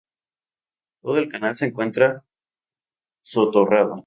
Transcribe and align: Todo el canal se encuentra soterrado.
Todo 1.03 1.19
el 1.19 1.29
canal 1.31 1.55
se 1.57 1.67
encuentra 1.67 2.11
soterrado. 3.23 3.99